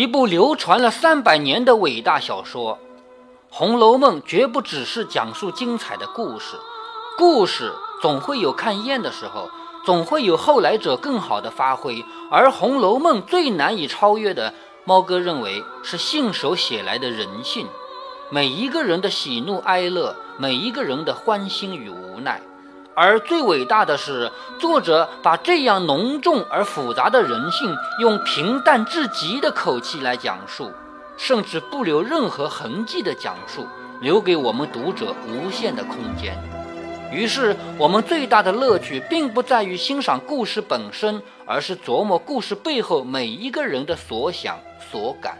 [0.02, 2.76] 》，一部流传了三百年的伟大小说。
[3.50, 6.56] 《红楼梦》绝不只是讲述精彩的故事，
[7.18, 7.70] 故事
[8.00, 9.50] 总会有看厌的时候，
[9.84, 12.02] 总会有后来者更好的发挥。
[12.30, 14.54] 而《红楼梦》最难以超越的，
[14.86, 17.66] 猫哥认为是信手写来的人性，
[18.30, 22.40] 每一个人的喜怒哀乐，每一个人的欢欣与无奈。
[22.94, 30.70] 而最伟大的是，作者把这样浓重而复杂的人性，用平淡至极的口气来讲述，
[31.16, 33.66] 甚至不留任何痕迹的讲述，
[34.00, 36.36] 留给我们读者无限的空间。
[37.12, 44.58] 于是，我们最大的乐趣，并不在于欣赏故事本身，而是琢磨故事背后每一个人的所想
[44.90, 45.38] 所感。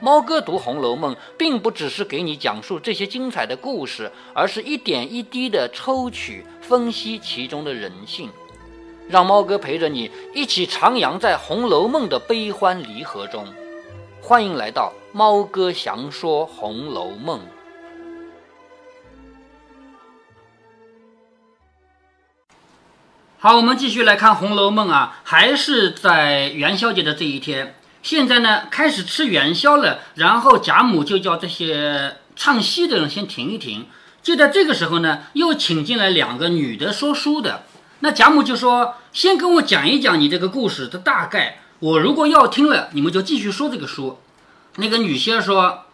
[0.00, 8.28] 猫哥读《红楼梦》，并不只是给你讲述这些精彩的故事，而是一点一滴的抽取、分析其中的人性，
[9.08, 13.46] 让猫哥陪着你一起徜徉在《红楼梦》的悲欢离合中。
[14.20, 17.38] 欢迎来到猫哥详说《红楼梦》。
[23.38, 27.74] 好，我们继续来看《红楼梦》啊，还是在元宵节的这一天。
[28.04, 33.86] 现在呢，开始吃元宵了，然后贾母就叫这些唱戏的人先停一停。
[34.22, 37.62] 就在这个时候呢，又请进来两个女的说书的。
[38.00, 44.18] 那贾母就说：“先跟我讲一讲你这个故事的大概，我如果要听了，你们就继续说这个书。”
[44.76, 45.84] 那个女仙说：“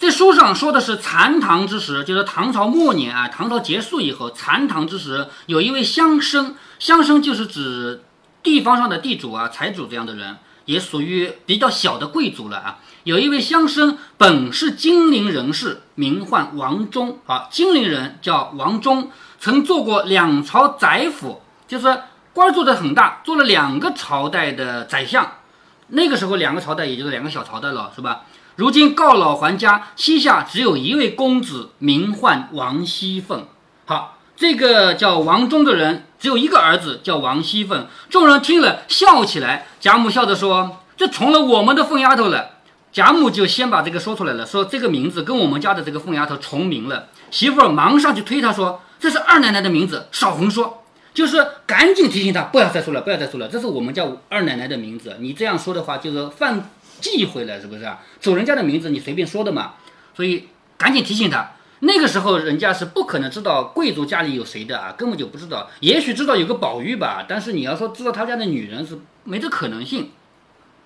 [0.00, 8.02] 这书上说的是残唐之时，就是唐朝末年啊，唐朝结束以后，残唐之时，有一位乡绅，乡绅就是指
[8.42, 12.78] 地方上的地主啊、财主这样的人。”也属于比较小的贵族了啊。
[13.04, 17.18] 有一位乡绅，本是金陵人士，名唤王忠。
[17.26, 22.02] 啊，金陵人叫王忠，曾做过两朝宰辅，就是
[22.32, 25.32] 官做的很大，做了两个朝代的宰相。
[25.88, 28.22] 那个时候，两个朝代也就是两个小朝代了，是吧？
[28.56, 33.46] 如今告老还家，膝下只有一位公子，名唤王熙凤。
[33.84, 36.06] 好，这个叫王忠的人。
[36.18, 39.66] 只有一个儿子叫王熙凤，众人听了笑起来。
[39.80, 42.50] 贾母笑着说：“这成了我们的凤丫头了。”
[42.92, 47.08] 贾母就先把这个说出来了，说这个名字跟我们家的这个凤丫头重名了。
[47.32, 56.70] 媳妇儿忙上去推他说：“这是二奶奶的名字，少胡说。”就是赶紧提醒她不要再说了，不要再说了，这是我们家二奶奶的名字，你这样说的话就是犯
[57.00, 57.98] 忌讳了，是不是啊？
[58.20, 59.72] 主人家的名字你随便说的嘛，
[60.14, 61.50] 所以赶紧提醒她。
[61.84, 65.68] 那个时候，人家是不可能知道贵族家里有谁的啊，根本就不知道。
[65.80, 70.10] 也许知道有个宝玉吧，但是你要说知道他家的女人是没这可能性。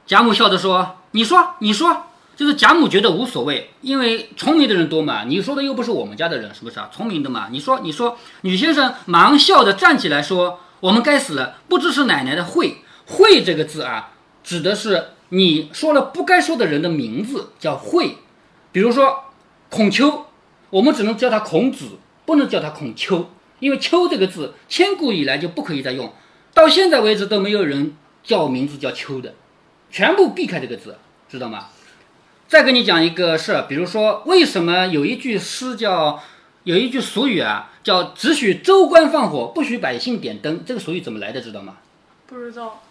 [0.07, 5.25] 贾母笑着说：“你说，你说，就是贾母觉得无所谓，因为聪明的人多嘛。
[5.25, 6.89] 你说的又不是我们家的人，是不是啊？
[6.91, 7.49] 聪明的嘛。
[7.51, 12.79] 你说，你说。”女先生忙笑着站起来说：“我们该死了，不知是奶奶的讳。
[13.05, 18.17] 讳这个字啊，指的是你说了不该说的人的名字，叫讳。
[18.73, 19.25] 比如说
[19.69, 20.23] 孔丘。”
[20.71, 26.13] 我们只能叫他孔子，不能叫他孔丘，因为“丘”这个字千古以来就不可以再用，
[26.53, 29.35] 到现在为止都没有人叫名字叫丘的，
[29.91, 30.97] 全部避开这个字，
[31.29, 31.69] 知道吗？
[32.49, 36.23] 再跟你讲一个事儿，比如说为什么有一句诗叫，
[36.65, 41.41] 有一句俗语啊，叫“只许州官放火，不许百姓点灯”，这个俗语怎么来的？
[41.41, 41.77] 知道吗？
[42.27, 42.83] 不知道，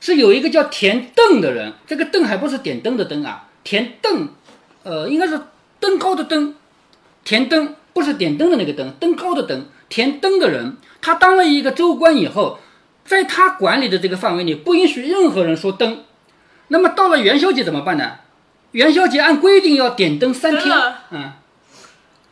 [0.00, 4.28] 是有一个叫田邓的人，这个邓还不是点灯的灯啊，田邓，
[4.82, 5.40] 呃，应该是
[5.78, 6.54] 登高的登。
[7.24, 9.66] 田灯不是点灯的那个灯，灯高的灯。
[9.88, 12.58] 田灯的人，他当了一个州官以后，
[13.04, 16.04] 在他管理的这个范围内，不允许任何人说灯。
[16.68, 18.12] 那么到了元宵节怎么办呢？
[18.70, 20.74] 元宵节按规定要点灯三天。
[21.10, 21.32] 嗯。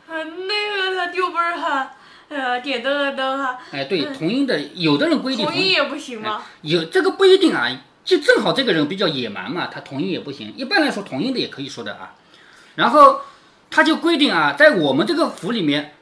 [0.08, 1.90] 那个他就不是他，
[2.30, 3.58] 呃，点灯的灯哈。
[3.72, 5.44] 哎，对，同音的，有的人规定。
[5.44, 6.42] 同音也不行吗？
[6.62, 7.68] 有这个不一定啊，
[8.06, 10.54] 就正好这个人比较野蛮嘛，他同音也不行。
[10.56, 12.14] 一般来说，同音的也可以说的啊。
[12.76, 13.20] 然后。
[13.70, 15.92] 他就规定啊，在我们这个府里面，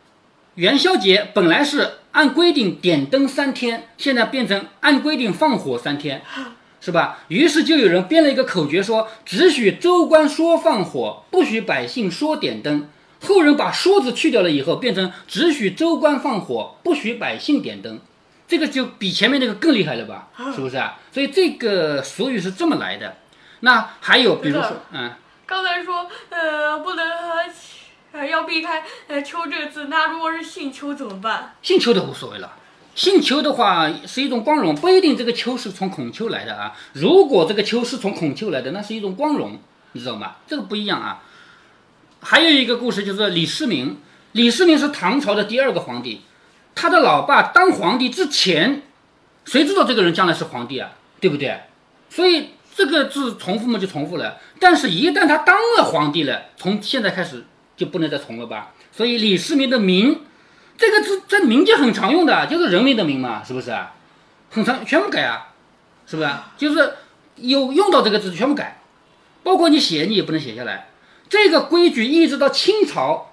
[0.55, 6.23] 元宵节本来是按规定点灯三天，现在变成按规定放火三天，
[6.81, 7.19] 是吧？
[7.29, 12.89] 于是就有人编了一个口诀，说只许州官说放火，不许百姓说点灯。
[13.21, 18.01] 后人把说字去掉了以后，变成只许州官放火，不许百姓点灯。
[18.47, 20.29] 这个就比前面那个更厉害了吧？
[20.55, 20.99] 是不是啊？
[21.13, 23.17] 所以这个俗语是这么来的。
[23.61, 25.13] 那还有比如说，嗯。
[25.49, 27.07] 刚才说，呃，不能，
[28.13, 29.87] 呃，要避开“呃秋”这个字。
[29.87, 31.55] 那如果是姓邱怎么办？
[31.63, 32.55] 姓邱的无所谓了。
[32.95, 36.77] 姓邱的话是一种光荣，不一定这个邱是从孔丘来的啊。
[36.93, 39.59] 如果这个邱是从孔丘来的，那是一种光荣，
[39.93, 40.37] 你知道吗？
[40.47, 41.23] 这个不一样啊。
[42.21, 43.97] 还有一个故事就是李世民。
[44.33, 46.21] 李世民是唐朝的第二个皇帝，
[46.75, 48.83] 他的老爸当皇帝之前，
[49.47, 50.91] 谁知道这个人将来是皇帝啊？
[51.19, 51.63] 对不对？
[52.11, 52.51] 所以。
[52.79, 57.45] 这个字重复嘛就重复了，但是一旦他当了皇帝了，从现在开始
[57.77, 58.73] 就不能再重了吧？
[58.93, 60.21] 所以李世民的民
[60.77, 63.77] 这个字在民间很常用的，就是人民的民嘛，是不是？
[64.51, 65.55] 很常全部改啊，
[66.07, 66.31] 是不是？
[66.57, 66.93] 就是
[67.35, 68.81] 有用到这个字全部改，
[69.43, 70.87] 包括你写你也不能写下来。
[71.29, 73.33] 这个规矩一直到清朝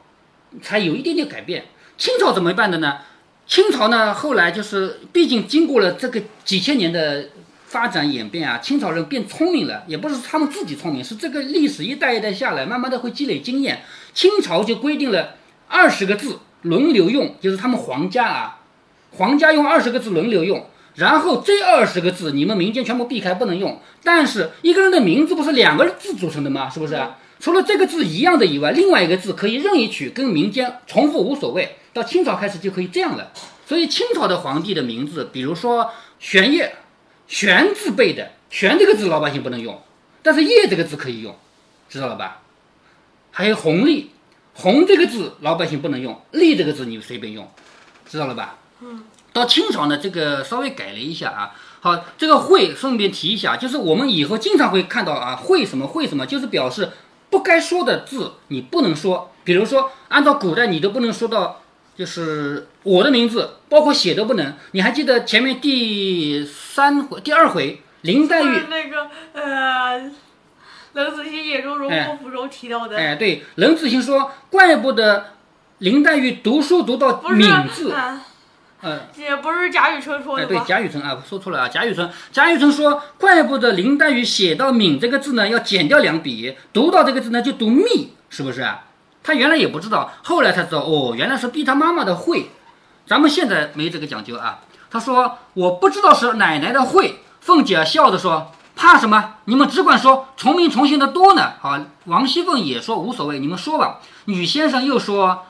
[0.64, 1.66] 才有一点点改变。
[2.00, 2.98] 清朝怎么办的呢？
[3.46, 7.30] 清朝呢后来就是毕竟经过了这个几千年的。
[7.76, 13.82] 发展演变啊，清朝人变聪明了，也不是他们自己聪明，是这个历史一代一代下来，慢慢的会积累经验。
[14.14, 15.36] 清朝就规定了
[15.68, 18.62] 二十个字轮流用，就是他们皇家啊，
[19.18, 23.82] 皇家用二十个字轮流用，然后这二十个字你们民间全部避开不能用。
[24.02, 26.70] 但是一个人的名字不是两个字组成的吗？
[26.70, 26.98] 是不是？
[27.42, 31.76] 除了这个字一样的以外，另外一个字可以任意取，跟民间重复无所谓。
[31.92, 33.34] 到清朝开始就可以这样了。
[33.66, 35.90] 所以清朝的皇帝的名字，比如说
[36.20, 36.74] 玄烨。
[37.28, 39.82] 玄字辈的玄这个字老百姓不能用，
[40.22, 41.36] 但是叶这个字可以用，
[41.90, 42.42] 知道了吧？
[43.32, 44.12] 还有红利，
[44.54, 47.50] 红这个字老百姓不能用，利这个字你随便用，
[48.08, 48.58] 知道了吧？
[48.82, 49.04] 嗯。
[49.34, 51.56] 到清朝呢，这个稍微改了一下啊。
[51.82, 56.92] 好，这个会顺便提一下，就是我们以后经常会看到啊，会什么会什么，就是表示
[57.30, 59.32] 不该说的字你不能说。
[59.44, 61.62] 比如说，按照古代你都不能说到。
[61.96, 64.54] 就是我的名字，包括写都不能。
[64.72, 70.12] 你还记得前面第三回、第二回林黛玉那个呃，
[70.94, 72.98] 冷子兴眼中荣国府中提到的。
[72.98, 75.34] 哎，对，冷子兴说，怪不得
[75.78, 77.94] 林黛玉读书读到敏字。
[78.82, 88.85] 嗯，也不是贾雨村说的哎，对，贾雨村啊，说错了啊，贾雨村，贾雨村说，怪不得林黛玉写到敏这个字呢，要减掉两笔，读到这个字呢就读密，是不是啊？
[89.26, 92.52] 他原来也不知道，后来才知道哦，原来是逼他妈妈的会。
[93.08, 94.60] 咱们现在没这个讲究啊。
[94.92, 97.22] 他说我不知道是奶奶的会。
[97.42, 99.38] 凤姐笑着说：“怕什么？
[99.46, 104.00] 你们只管说，重名重姓的多呢。”好，王熙凤也说无所谓，你们说吧。
[104.26, 105.46] 女先生又说：“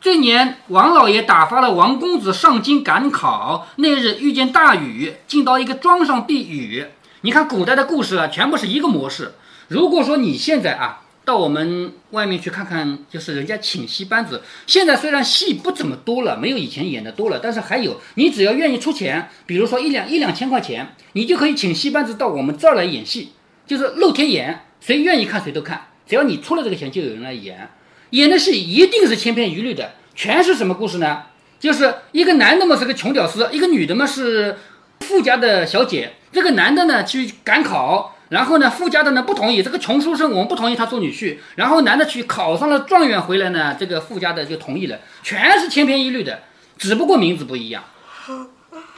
[0.00, 6.86] 这年王老爷打发了王公子上京赶考，那日遇见大雨，进到一个庄上避雨。
[7.20, 9.34] 你看古代的故事啊，全部是一个模式。
[9.68, 11.02] 如果说你现在啊。
[11.24, 14.42] 到我们外面去看看，就是人家请戏班子。
[14.66, 23.30] 现在虽然戏不怎么多了，没有以前演的多了，但是还有，你只要愿意出钱，比如说一两一两千块钱，你就可以请戏班子到我们这儿来演戏，
[23.66, 27.70] 就是露天演，谁愿意看谁都看，只要你出了这个钱，就有人来演。
[28.10, 31.22] 演的戏一定是千篇一律的，全是什么故事呢？
[31.58, 34.58] 就是一个男的嘛是个穷屌丝，一个女的嘛是
[35.00, 38.13] 富家的小姐，这个男的呢去赶考。
[38.34, 41.38] 然后呢，富家的呢不同意，这个穷书生我们不同意他做女婿。
[41.54, 46.42] 然后男的去考上了状元回来呢，这个富家的就同意了，全是千篇一律的，
[46.76, 47.84] 只不过名字不一样。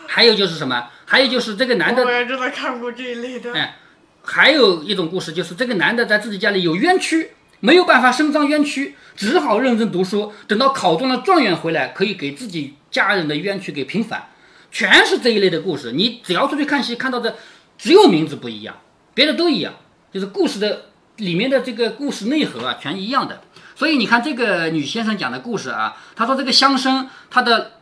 [0.07, 0.89] 还有就是什么？
[1.05, 3.53] 还有就是这个男的，我也真的看过这一类的。
[3.53, 3.77] 哎，
[4.23, 14.29] 还有一种故事，就是这个男的在自己家里有冤屈，没有办法伸张冤屈，只好认真读书，等到考中了状元回来，可以给自己家人的冤屈给平反。
[14.73, 15.93] 全是这一类的故事。
[15.93, 17.37] 你只要出去看戏，看到的
[17.77, 18.75] 只有名字不一样。
[19.17, 19.73] 别的都一样，
[20.13, 20.83] 就是故事的
[21.17, 23.41] 里面的这个故事内核啊，全一样的。
[23.75, 27.73] 所以你看这个女先生讲的故事啊，她说这个乡绅，他的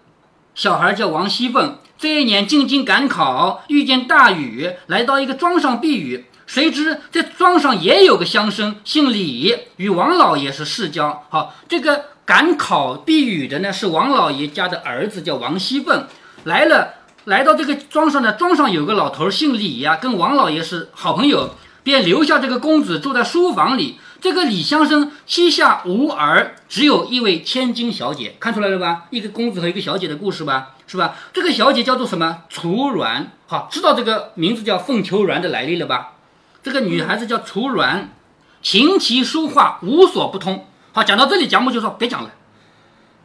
[0.54, 6.26] 小孩叫王熙凤，这一年进京赶考，遇见大雨，来到一个庄上避雨。
[6.46, 11.24] 谁知这庄上也有个乡绅，姓李，与王老爷是世交。
[11.30, 16.06] 好，这个赶考避雨的呢，是王老爷家的儿子，叫王熙凤，
[16.44, 16.94] 来了。
[17.24, 23.98] 来到这个庄上呢，庄上有个老头姓李呀，跟王老爷是好朋友，便留下这个公子住在书房里。
[24.20, 29.04] 这个李乡生膝下无儿，只有一位千金小姐，看出来了吧？
[29.08, 31.16] 一个公子和一个小姐的故事吧，是吧？
[31.32, 32.42] 这个小姐叫做什么？
[32.50, 33.24] 楚鸾。
[33.46, 36.12] 好，知道这个名字叫凤求鸾的来历了吧？
[36.62, 38.04] 这个女孩子叫楚鸾，
[38.60, 40.66] 琴棋书画无所不通。
[40.92, 42.30] 好，讲到这里，贾母就说别讲了。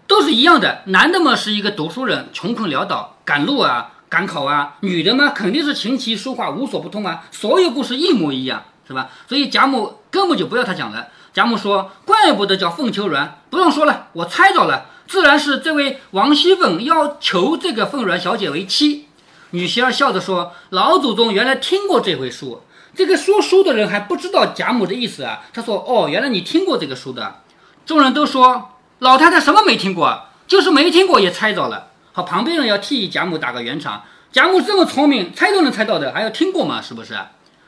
[0.09, 9.11] 都是一样的，男的嘛是一个读书人，穷困潦倒，赶路啊，赶考啊；女的嘛肯定是琴棋书画无所不通啊，所有故事一模一样，是吧？
[9.27, 11.09] 所以贾母根本就不要他讲了。
[11.31, 19.05] 贾母说：“怪不得叫凤求鸾，不用说了，我猜着了，自然是这位王熙凤要求这个凤鸾小姐为妻。”
[19.51, 22.63] 女媳儿笑着说：“老祖宗原来听过这回书，
[22.95, 27.41] 这个说书的人还不知道贾母的意思啊。”他说：“哦，原来你听过这个书的。”
[27.85, 28.71] 众人都说。
[28.99, 30.25] 老太太什么没听过？
[30.45, 31.87] 就是没听过也猜着了。
[32.11, 34.03] 好，旁边人要替贾母打个圆场。
[34.31, 36.81] 贾母这么聪明，猜都能猜到的，还要听过吗？
[36.81, 37.17] 是不是？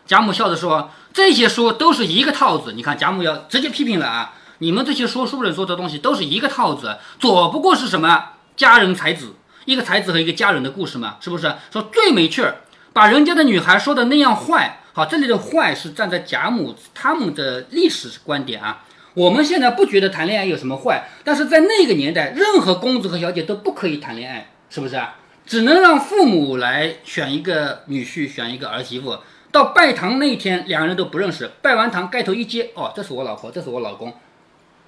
[0.06, 2.74] 贾母笑着说：“这些书都是一个套子。
[2.74, 4.34] 你看，贾母要直接批评了啊！
[4.58, 11.56] 你们这些说书人说的东西都是一个套子，左不过是什么佳人才子，一个才子和一个佳人的故事嘛，是不是？
[11.72, 12.58] 说最没趣儿，
[12.92, 18.84] 把人家的女孩说的那样坏，好，这里的坏是站在贾母他们的历史观点啊。
[19.14, 25.18] 我们现在不觉得谈恋爱有什么坏，但是在那个年代，任何公子和小姐都不可以谈恋爱，是不是啊？
[25.46, 29.18] 只能让父母来选一个女婿，选一个儿媳妇。
[29.52, 34.14] 到拜堂那一天，两个人都不认识，拜完堂盖头一揭，哦，这是我老婆，这是我老公，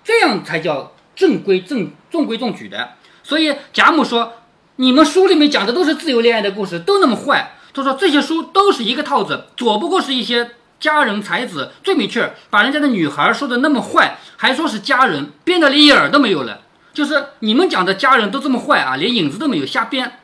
[0.05, 2.91] 这样才叫正规正中规中矩的。
[3.23, 4.35] 所以贾母说
[4.77, 10.51] ：“你们书里面讲的都是自由恋爱的故事，都那么坏。”他说：“这些书都是一个套子，左不过是一些。”
[10.83, 16.59] 佳人才子最没趣儿，把人家的女孩说的那么坏，还说是佳人，编的连影儿都没有了。
[16.93, 20.19] 就是你们讲的佳人都这么坏啊，连影子都没有，瞎编。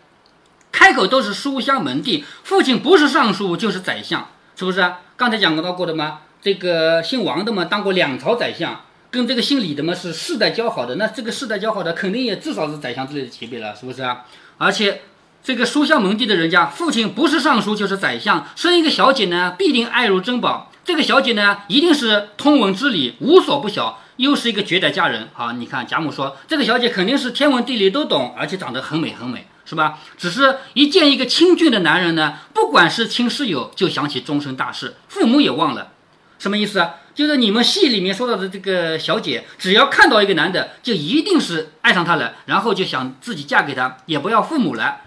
[0.69, 4.85] 开口都是书香门第，父亲不是尚书就是宰相，是不是？
[5.15, 6.19] 刚才讲到过的吗？
[6.41, 14.25] 这个姓王的嘛，当过两朝宰相，跟这个姓李的嘛是世代交好的，那这个世代交好的肯定也至少是宰相之类的级别了，是不是啊？
[14.57, 15.03] 而且。
[15.49, 20.71] 这个书香门第的人家，父亲不是尚书就是宰相，生一个小姐呢，必定爱如珍宝。
[20.85, 25.29] 这个小姐呢，一定是通文知理，无所不晓，又是一个绝代佳人。
[25.33, 29.97] 好，你看贾母说，这个小姐肯定是天文地理都懂，而且长得很美很美，是吧？
[30.19, 35.93] 只是一见一个清俊的男人呢，不管是亲是友，就想起终身大事，父母也忘了。
[36.37, 36.97] 什么意思啊？
[37.15, 44.97] 就是你们戏里面说到的这个小姐，只要看到一个男的，就一定是爱上他了，然后就想自己嫁给他，也不要父母了。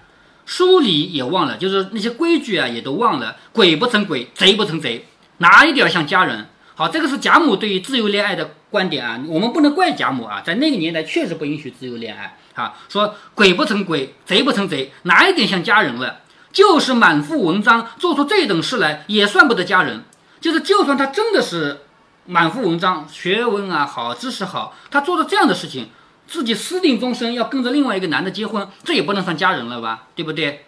[0.44, 3.37] 书理也忘了，就是那些规矩啊，也都忘了。
[3.52, 5.06] 鬼不成鬼，贼不成贼，
[5.38, 6.49] 哪一点像家人？
[6.75, 9.20] 好，这个是贾母对于自由恋爱的观点啊。
[9.28, 12.75] 我们不能怪贾母啊，在那个年代确实不允许自由恋爱啊。
[12.88, 16.20] 说鬼不成鬼，贼不成贼，哪一点像家人了？
[16.52, 20.02] 就是满腹文章，做出这等事来，也算不得家人。
[20.40, 21.82] 就是就算他真的是
[22.26, 25.88] 满腹文章，学问啊好，知识好，他做的这样的事情。
[26.32, 30.64] 自己私定终身要跟着另外一个男的结婚，这也不能算家人了吧，对不对？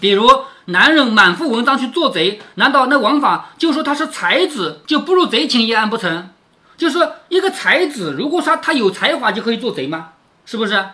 [0.00, 0.28] 比如
[0.64, 6.30] 男人满腹文章去做贼，难道那王法就说他是才子就不入贼情一案不成？
[6.76, 10.08] 就说一个才子，如果说他有才华就可以做贼吗？
[10.44, 10.84] 是不是？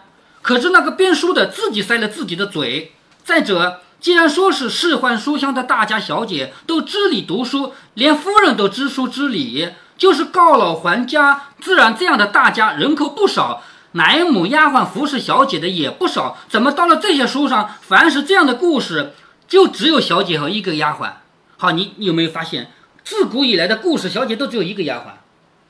[0.42, 2.92] 可是那个编书的自己塞了自己的嘴。
[3.24, 13.62] 再者，既然说是仕宦书香的大家小姐都知礼读书，连夫人都知书知礼，就是告老还家，自然这样的大家人口不少。
[13.92, 19.12] 奶母、丫鬟、服侍小姐的也不少，怎么到了这些书上，凡是这样的故事，
[19.46, 21.10] 就只有小姐和一个丫鬟？
[21.58, 22.70] 好，你你有没有发现，
[23.04, 25.10] 自古以来的故事，小姐都只有一个丫鬟，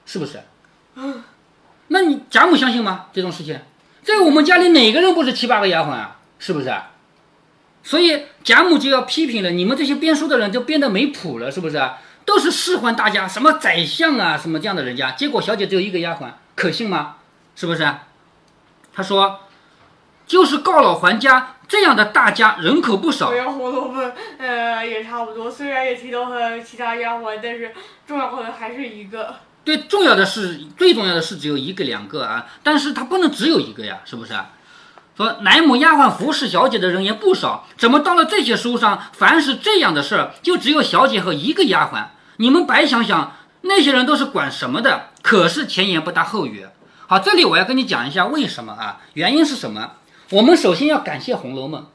[0.06, 0.42] 是不是？
[0.94, 1.22] 嗯，
[1.88, 3.06] 那你贾母相信吗？
[3.12, 3.58] 这种事情，
[4.02, 6.18] 在我们家里哪个人不是七八个丫鬟啊？
[6.38, 6.72] 是不是？
[7.82, 11.82] 所以贾母就要批评了，你们这些编书的人就编得没谱了，是不是？
[12.24, 17.16] 都是仕宦大家，什么宰相啊，什么这样的人家，结果小姐只有一个丫鬟，可信吗？
[17.56, 17.84] 是不是？
[18.94, 19.40] 他说
[20.26, 24.04] ：“就是告老还家这样的大家人口不少。”《红楼梦》
[24.38, 27.74] 呃也差不多，虽然也提到了其他丫鬟，但是
[28.06, 29.36] 重要的还是一个。
[29.64, 34.34] 对，重要的是最重要的是只有一个两个啊，但是他不能只有一个呀，是不是？
[35.16, 42.06] 说奶母、丫鬟、服侍小姐的人也不少，怎么到了这些书上，凡是这样的事儿，就只有小姐和一个丫鬟？
[42.38, 45.10] 你们白想想，那些人都是管什么的？
[45.22, 46.66] 可是前言不搭后语。
[47.12, 49.02] 好，这里我要跟你讲一下为什么啊？
[49.12, 49.96] 原因是什么？
[50.30, 51.82] 我们首先要感谢《红楼梦》。《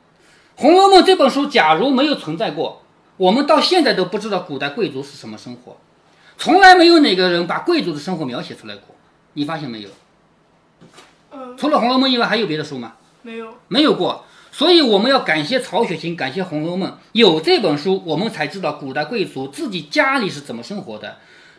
[0.61, 2.83] 红楼梦》这本书假如没有存在过，
[3.17, 5.77] 我们到现在都不知道古代贵族是什么生活，
[6.37, 8.95] 从来没有哪个人把贵族的生活描写出来过。
[9.33, 9.89] 你发现没有？
[11.57, 12.93] 除了《红楼梦》以外，还有别的书吗？
[13.23, 14.23] 没有，没有过。
[14.51, 21.17] 所以我们要感谢曹雪芹，感谢《红楼梦》，有这本书，我们才知道古代贵族自己家里是怎么生活的。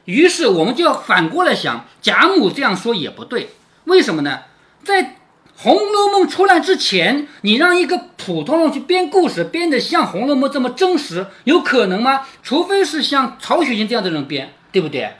[0.09, 3.51] 于是我们就要反过来想，贾母这样说也不对，
[3.85, 4.39] 为什么呢？
[4.83, 5.03] 在
[5.55, 12.27] 《红楼梦》出来之前，你让一个普通人去编故事，编得像《红楼梦》这么真实，有可能吗？
[12.43, 15.13] 除非是像曹雪芹这样的人编，对不对？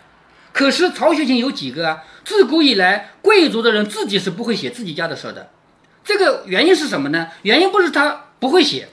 [0.55, 2.05] 可是曹雪芹有几个啊？
[2.25, 5.51] 自古以来，贵族的人自己是不会写自己家的事的，
[6.03, 7.29] 这个原因是什么呢？
[7.43, 8.89] 原因不是他不会写。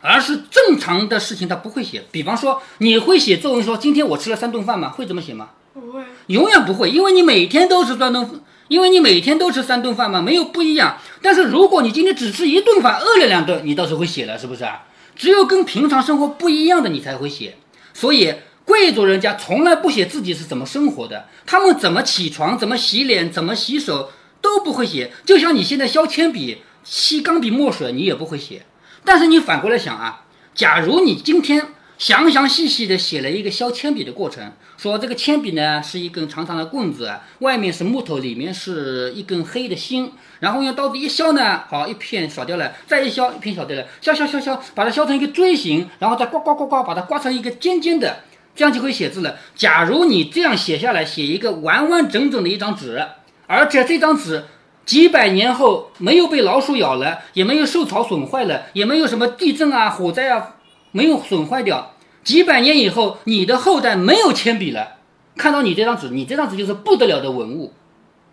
[0.00, 4.90] 而是正常的事情他不会写，比方说你会写作文说今天我吃了三顿饭吗？
[4.90, 5.50] 会这么写吗？
[5.74, 10.98] 不会，永远不会，因为你每天都吃三顿，因为你每天都吃三顿饭嘛，没有不一样。
[11.22, 14.86] 但是如果你今天只吃一顿饭，饿了两顿，你倒是会写了，是不是啊？
[15.14, 17.56] 只有跟平常生活不一样的你才会写。
[17.92, 25.12] 所以贵族人家从来不写自己是怎么生活的，他们怎么起床、怎么洗脸、怎么洗手都不会写。
[25.24, 28.66] 就像你现在削铅笔、吸钢笔墨水，你也不会写。
[29.04, 30.24] 但是你反过来想啊，
[30.54, 48.20] 假如你今天详详细细的写了一个削铅笔的过程，说这个铅笔呢是一根长长的棍子，外面是木头，里面是一根黑的芯，然后用刀子一削呢，好一片少掉了，再一削一片少掉了，削削削削，把它削成一个锥形，然后再刮刮刮刮，把它刮成一个尖尖的，
[48.54, 49.36] 这样就可以写字了。
[49.56, 53.04] 假如你这样写下来，写一个完完整整的一张纸，
[53.48, 54.44] 而且这张纸
[54.88, 60.54] 几百年后没有被老鼠咬了，也没有受潮损坏了，也没有什么地震啊、火灾啊
[60.92, 61.92] 没有损坏掉。
[62.24, 64.96] 几百年以后，你的后代没有铅笔了，
[65.36, 67.74] 看到你这张纸，你这张纸就是不得了的文物，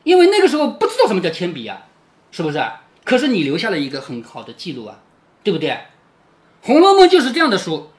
[0.05, 1.87] 因为那个时候不知道什么叫铅笔啊，
[2.31, 2.63] 是不是？
[3.03, 4.99] 可是你留下了一个很好的记录啊，
[5.43, 5.71] 对不对？
[6.61, 7.89] 《红楼梦》就是这样的书。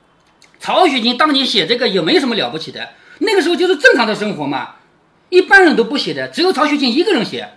[0.59, 4.77] 曹雪芹当年写这个也没什么了不起的，那个时候就是正常的生活嘛，
[5.29, 7.51] 一般人都不写的，只有曹雪芹一个人写。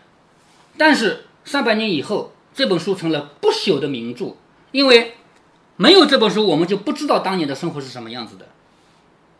[0.79, 4.37] 但是三百年以后，这本书成了不朽的名著，
[4.71, 5.15] 因为
[5.75, 8.47] 没有这本书，我们就不知道当年的生活是什么样子的。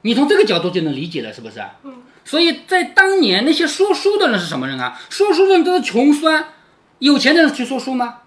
[0.02, 1.64] 你从这个角度就能理解了，是不是？
[1.84, 2.04] 嗯。
[2.26, 5.00] 所以在当年，那些说书的人是什么人啊？
[5.10, 6.50] 说书的人都是穷酸，
[7.00, 8.18] 有钱的人去说书吗？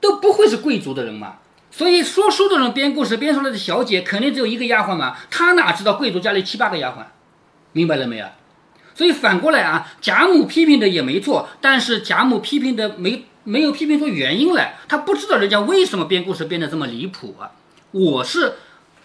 [0.00, 1.38] 都不会是贵族的人嘛。
[1.72, 7.04] 所以说书的人编故事编出来的小姐肯定只有一个丫鬟嘛，他哪知道贵族家里七八个丫鬟，
[7.72, 8.26] 明白了没有？
[8.98, 17.52] 所以反过来啊，贾母批评的也没错，但是贾母批评的没没有批评出原因来，他不知道人家为什么编故事编得这么离谱啊。
[17.92, 18.54] 我是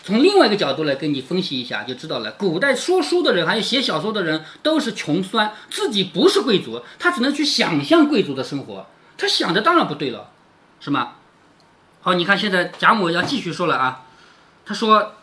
[0.03, 10.31] 从另外一个角度来跟你分析一下就知道了，古代说书的人还有写小说的人都是穷酸，自己不是贵族，他只能去想象贵族的生活，他想的当然不对了，
[10.79, 11.11] 是吗？
[12.01, 14.05] 好，你看现在贾母要继续说了啊，
[14.65, 15.13] 他说，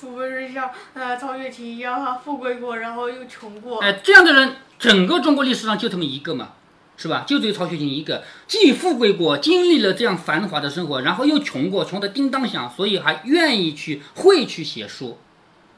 [0.00, 3.80] 除非是像呃曹雪芹一样，他富贵过，然后又穷过。
[3.80, 6.52] 哎，这样的人，整个中国历史上就这么一个嘛，
[6.96, 7.24] 是吧？
[7.26, 15.18] 就只有曹雪芹一个，既富贵过，经历了这样繁华的生活，然后又穷过，穷得叮当响，所以还愿意去会去写书，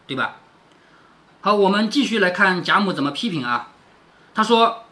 [0.07, 0.37] 对吧？
[1.41, 3.73] 好，我们继续来看贾母怎么批评啊。
[4.35, 4.85] 他说，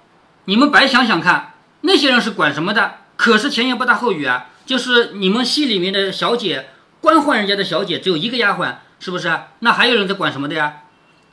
[0.46, 2.94] 你们白想想看，那些人是管什么的？
[3.16, 4.48] 可是前言不搭后语啊。
[4.66, 6.68] 就是你们戏里面的小姐，
[7.00, 9.36] 官宦人家的小姐只有一个丫鬟，是不是？
[9.60, 10.82] 那还有人在管什么的呀？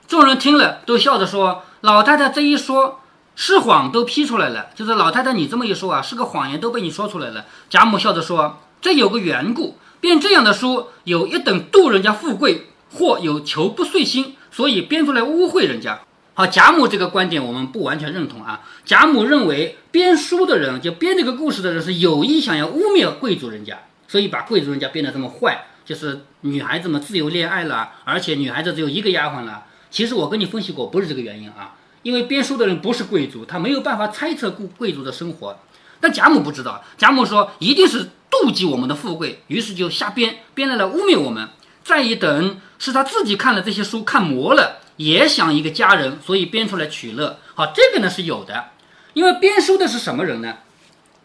[0.08, 3.02] 众人听了都笑着说：“老太太这一说，
[3.36, 4.68] 是谎都批出来了。
[4.74, 16.00] 就是老太太你这么一说啊，是个谎言都被你说出来了。”贾母笑着说：“这有个缘故，编这样的书，有一等妒人家富贵，或有求不遂心，所以编出来污秽人家。”
[16.34, 18.62] 好，贾母这个观点我们不完全认同啊。
[18.86, 29.64] 贾母认为编书的人，就编这个故事的人是有意想要污蔑贵族人家，所以把贵族人家编得这么坏，就是女孩子们自由恋爱了，而且女孩子只有一个丫鬟了。
[29.90, 35.58] 其实我跟你分析过，不是这个原因啊，因为编书的人不是贵族，他没有办法猜测贵贵族的生活。
[36.02, 41.48] 但贾母不知道，贾母说一定是妒忌我们的富贵，于是就瞎编，编来了污蔑我们。
[41.86, 44.82] 再一等是他自己看了这些书看磨了。
[44.98, 47.40] 也想一个家人，所以编出来取乐。
[47.56, 48.72] 好，这个呢是有的，
[49.14, 50.58] 因为编书的是什么人呢？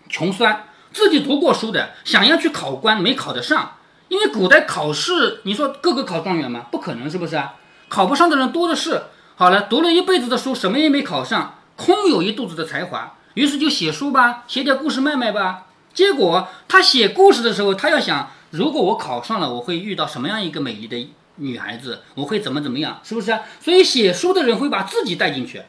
[0.09, 3.79] 穷酸，自己读过书的，想要去考官没考得上。
[4.13, 6.67] 因为古代考试，你说个个考状元吗？
[6.71, 7.55] 不可能，是不是啊？
[7.89, 9.05] 考不上的人多的是。
[9.37, 15.65] 好了，读了一辈子的书，什么也没考上，空有一肚子的才华，于是就写书吧，写点故事卖卖吧。
[15.95, 21.11] 结果他写故事的时候，他要想，如果我考上了，我会遇到什么样一个美丽的？
[21.37, 23.41] 女孩子，我会怎么怎么样，是不是啊？
[23.63, 25.63] 所以写书的人会把自己带进去，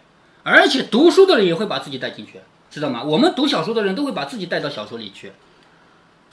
[0.43, 3.01] 而且读书的人也会把自己带进去，知道吗？
[3.01, 5.31] 我们读小说的人都会把自己带到小说里去。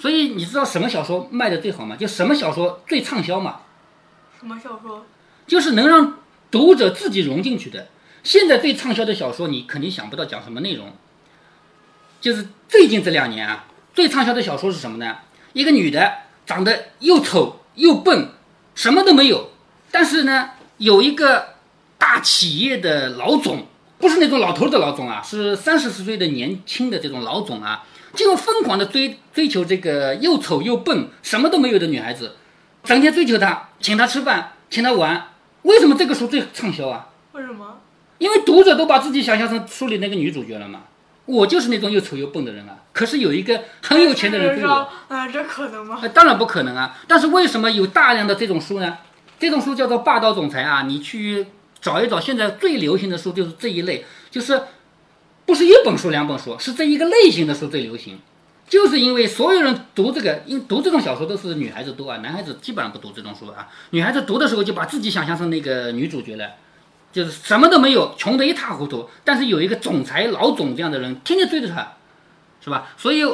[0.00, 1.94] 所以你知道什么小说卖的最好吗？
[1.94, 3.60] 就什么小说最畅销嘛？
[4.38, 5.04] 什么小说？
[5.46, 6.18] 就是能让
[6.50, 7.88] 读者自己融进去的。
[8.22, 10.92] 现在最畅销的小说，你肯定想不到讲什么内容。
[12.20, 15.18] 就是最近这两年啊，最畅销的小说是什么呢？
[15.52, 16.12] 一个女的
[16.46, 18.30] 长得又丑又笨。
[18.74, 19.50] 什么都没有，
[19.90, 21.56] 但是呢，有一个
[21.98, 23.66] 大企业的老总，
[24.00, 27.84] 不是那种老头的老总啊，是三十岁的年轻的这种老总啊，
[28.14, 32.34] 就疯狂的追追求这个又丑又笨、什么都没有的女孩子，
[32.82, 35.28] 整天追求她，请她吃饭，请她玩。
[35.62, 37.08] 为什么这个书最畅销啊？
[37.32, 37.78] 为什么？
[38.16, 40.80] 因为读者都把自己想象成书里那个女主角了嘛。
[41.26, 46.00] 我就是那种又丑又笨的人啊，可是有一个很有钱的人追我，啊，这可能吗？
[46.12, 46.98] 当然不可能啊！
[47.06, 48.96] 但是为什么有大量的这种书呢？
[49.38, 50.82] 这种书叫做霸道总裁啊！
[50.82, 51.46] 你去
[51.80, 54.62] 找一找，现在最流行的书就是这一类，就是
[55.46, 58.18] 不是一本书两本书，是这一个类型的书最流行，
[58.68, 63.68] 就是因为所有人读这个，因读这种小说都是女孩子多啊，男孩子基本上不读这种书啊。
[63.90, 66.50] 女孩子读的时候就把自己想象成那个女主角了。
[67.12, 69.10] 就是什么都没有，穷得一塌糊涂。
[69.24, 71.96] 但是有一个总裁老总这样的人，天天追着他，
[72.62, 72.86] 是吧？
[72.96, 73.24] 所以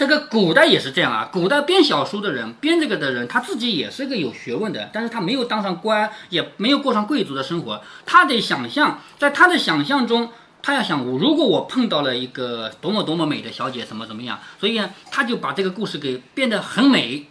[0.00, 1.28] 这个古代也是这样啊。
[1.30, 7.82] 古代编小说的人，编这个的人，他自己也是个有学问的，但是他没有当上官，也没有过上贵族的生活。
[8.06, 10.30] 他得想象，在他的想象中，
[10.62, 17.26] 他要想，如果我碰到了一个多么多么美的小姐，怎么怎么样，所以呢，他就把这个故事给变得很美。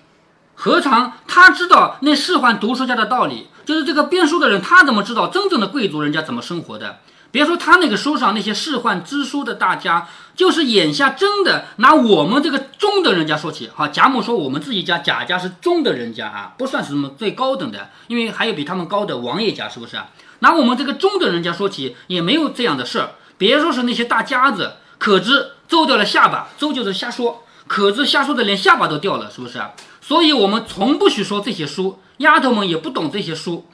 [0.53, 3.47] 何尝他知道那仕宦读书家的道理？
[3.65, 6.99] 就是这个编书的人，他怎么知道真正的贵族人家怎么生活的？
[7.31, 19.97] 别说他那个书上那些仕宦之书的大家，就是眼下真的拿我们这个中等人家说起，哈，贾母说我们自己家贾家是中等人家啊，不算是什么最高等的，因为还有比他们高的王爷家，是不是？
[20.39, 23.11] 拿我们这个中等人家说起，也没有这样的事儿。
[23.37, 29.71] 别说是那些大家子，可知邹掉了下巴，邹就是瞎说，可知瞎说的连下巴都掉了，是不是啊？
[30.01, 33.67] 所以我们从不许说这些书，丫头们也不懂这些书。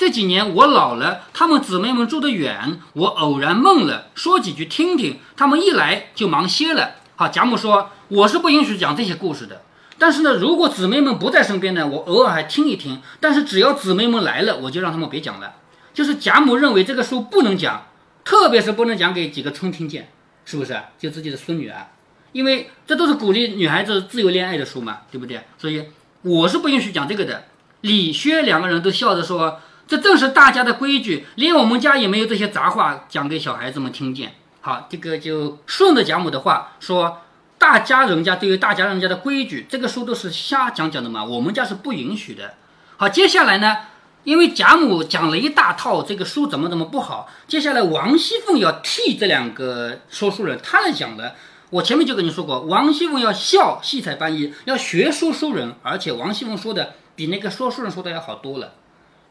[0.00, 5.18] 这几年我老了，她们姊妹们住得远，我偶然梦了，说几句听听。
[5.36, 6.92] 她们一来就忙歇了。
[7.16, 9.60] 好，贾母说我是不允许讲这些故事的。
[9.98, 13.02] 但是呢，如果姊妹们不在身边呢，我偶尔还听一听。
[13.20, 15.56] 但是只要姊妹们来了，我就让他们别讲了。
[15.92, 17.86] 就是贾母认为这个书不能讲，
[18.24, 20.08] 特别是不能讲给几个村听见，
[20.46, 20.80] 是不是？
[20.98, 21.88] 就自己的孙女啊，
[22.32, 25.42] 因为这都是鼓励女孩子自由恋爱的书嘛，对不对？
[25.58, 25.84] 所以
[26.22, 27.44] 我是不允许讲这个的。
[27.82, 29.60] 李薛两个人都笑着说。
[29.90, 34.34] 这正是大家的规矩，连我们家也没有这些杂话讲给小孩子们听见。
[34.60, 37.22] 好，这个就顺着贾母的话说，
[37.58, 42.54] 大家人家对于大家人家的规矩，这个书都是瞎讲讲的嘛，我们家是不允许的。
[42.98, 43.78] 好，接下来呢，
[44.22, 51.34] 因为贾母讲了一大套这个书怎么怎么不好，接下来王熙凤要替这两个说书人他来讲了。
[51.70, 58.74] 我前面就跟你说过，王熙凤要笑戏彩翻译，要学说书人，而且王熙凤说的比那个说书人说的要好多了。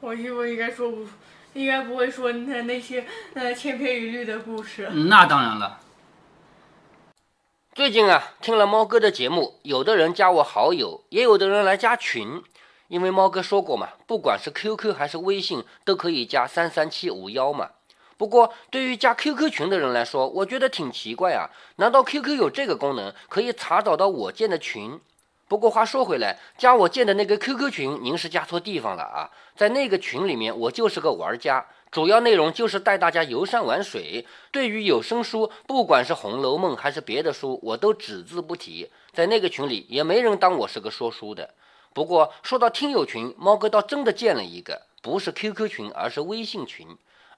[0.01, 1.05] 我媳妇应该说不，
[1.53, 4.89] 应该不会说那那些呃千篇一律的故事。
[4.89, 5.79] 那当然了。
[7.73, 12.43] 最近啊，听了猫哥的节目，有的人加我好友，也有的人来加群。
[12.88, 17.69] 因为猫哥说过嘛，不管是 QQ 还是微信，都可以加三三七五幺嘛。
[18.17, 21.49] 不过对于加 QQ 群的人来说，我觉得挺奇怪啊。
[21.75, 24.99] 难道 QQ 有这个功能，可以查找到我建的群？
[25.49, 29.31] 不过话说回来，加我建的那个 QQ 群，您是加错地方了啊！
[29.55, 34.27] 在那个群里面，我就是个玩家，主要内容就是带大家游山玩水。
[34.51, 38.91] 对于有声书，不管是《红楼梦》还是别的书，我都只字不提。
[39.12, 41.55] 在那个群里，也没人当我是个说书的。
[41.95, 46.88] 不过说到听友群，猫哥倒真的建了一个，不是 QQ 群，而是微信群。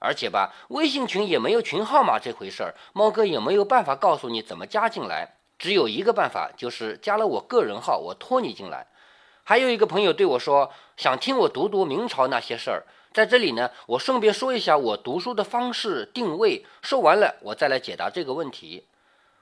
[0.00, 5.36] 而且吧，微信群也没有群号码这回事儿，猫哥也没有办法告诉你怎么加进来。
[5.62, 8.88] 只有一个办法，就是加了我个人号，我拖你进来。
[9.44, 12.82] 还有一个朋友对我说，想听我读读明朝那些事儿。
[13.12, 16.66] 在这里呢，我顺便说一下我读书的方式定位。
[16.82, 18.88] 说完了，我再来解答这个问题。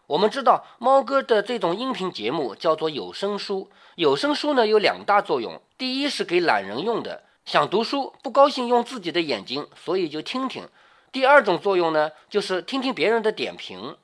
[0.09, 3.71] 我们知道，猫哥的这种音频节目叫做有声书。
[3.95, 10.69] 有声书呢有两大作用，第一是给懒人用的，想读书不高兴用自己的眼睛，所以就听听。
[11.11, 13.97] 第二种作用呢，就是听听别人的点评。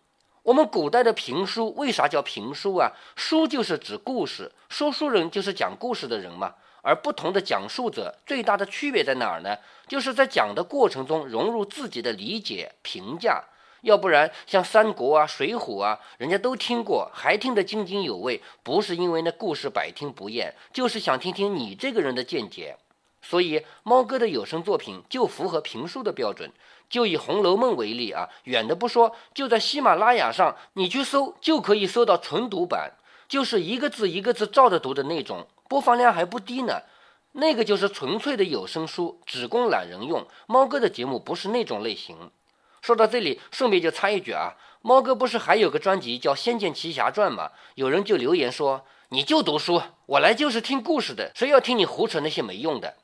[0.46, 2.92] 我们古代的评书为啥叫评书啊？
[3.16, 6.54] 书就是指故事，说书人就是讲故事的人嘛。
[6.82, 9.56] 而不同的讲述者最大的区别在哪儿呢？
[9.88, 13.42] 就是在讲的过程中融入自己的理解、评价。
[13.80, 22.76] 要不然像三国啊、水浒啊，人家都听过，还听得津津有味，不是因为那故事百听不厌，就是想听听你这个人的见解。
[23.20, 26.52] 所以猫哥的有声作品就符合评书的标准。
[26.88, 32.92] 就以《红楼梦》为例啊，远的不说，就在喜马拉雅上，你去搜就可以搜到纯读版，
[33.28, 36.82] 就是一个字一个字照着读的那种，播放量还不低呢。
[37.32, 40.26] 那个就是纯粹的有声书，只供懒人用。
[40.46, 42.16] 猫哥的节目不是那种类型。
[42.80, 47.50] 说到这里，顺便就插一句啊，猫哥不是还有个专辑叫《仙剑奇侠传》吗？
[47.74, 52.94] 有人就留言说，你就读书，我来就是听故事的，谁要听你胡扯那些没用的？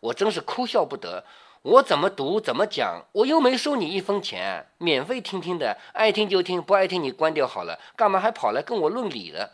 [0.00, 1.24] 我真是哭笑不得。
[1.62, 9.50] 我怎么读怎么讲，我又没收你一分钱，免费听听的，爱听就听，不爱听你关掉好了，干嘛还跑来跟我论理了？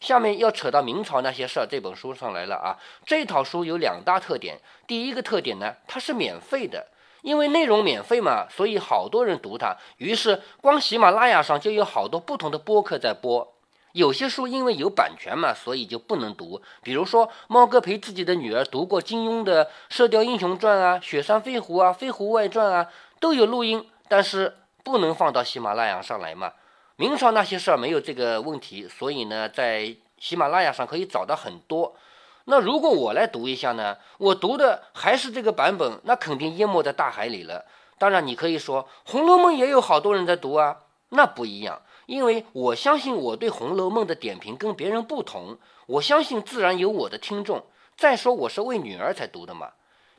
[0.00, 2.78] 下面要扯到明朝那些事儿这本书上来了啊！
[3.04, 6.86] 这套书有两大特点，第一个特点呢，它是免费的，
[7.22, 13.57] 因为内容免费嘛，所以好多人读它，于是光喜马拉雅上就有好多不同的播客在播。
[13.92, 16.60] 有些书因为有版权嘛，所以就不能读。
[16.82, 26.52] 比如说，猫哥陪自己的女儿读过金庸的《射雕英雄传》啊，《雪山飞狐》啊，《飞狐外传》啊，都有录音，但是不能放到喜马拉雅上来嘛。
[26.96, 31.94] 明朝那些事儿没有这个问题，所以呢，在喜马拉雅上可以找到很多。
[32.44, 37.64] 那如果我来读一下呢，我读的还是这个版本，那肯定淹没在大海里了。
[37.98, 40.78] 当然，你可以说《红楼梦》也有好多人在读啊，
[41.10, 41.80] 那不一样。
[42.08, 47.66] 因为我相信我对《红楼梦》的点评跟别人不同，我相信自然有我的听众。
[47.98, 49.72] 再说我是为女儿才读的嘛。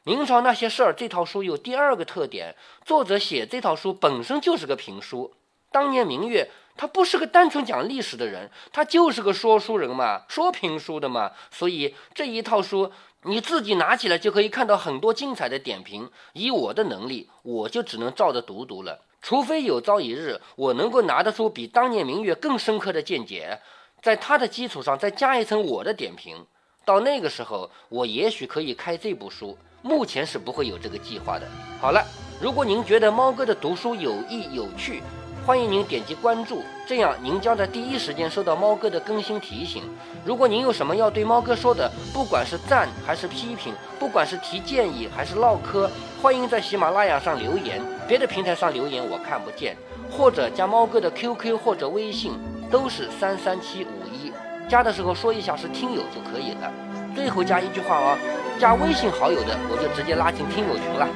[0.04, 5.34] 明朝那些事儿这套书有第二个特点，作者写这套书本身就是个评书。
[5.72, 11.32] 当年明月他不是个单纯讲历史的人，他就是个说书人嘛，说评书的嘛。
[11.50, 12.92] 所以这一套书
[13.24, 16.12] 你自己拿起来就可以看到很多精彩的点评。
[16.34, 19.06] 以我的能力，我就只能照着读读了。
[19.22, 23.60] 除非有朝一日我能够拿得出比当年明月更深刻的见解，
[24.02, 26.46] 在他的基础上再加一层我的点评，
[26.86, 29.58] 到那个时候，我也许可以开这部书。
[29.82, 31.48] 目前是不会有这个计划的。
[31.80, 32.04] 好了，
[32.42, 35.02] 如果您觉得猫哥的读书有益有趣，
[35.46, 39.84] 欢迎您点击关注，这样您将在第一时间收到猫哥的更新提醒。
[40.24, 45.90] 如果您有什么要对猫哥说的，不管是赞还是批评，不管是提建议还是唠嗑，
[46.22, 49.76] 欢迎在喜马拉雅上留言，别的平台上留言我看不见，
[50.12, 52.34] 或者加猫哥的 QQ 或者微信，
[52.70, 54.32] 都是三三七五一，
[54.70, 56.72] 加的时候说一下是听友就可以了。
[57.16, 58.18] 最后加一句话哦，
[58.60, 61.08] 加微信好友的我就直接拉进听友群了。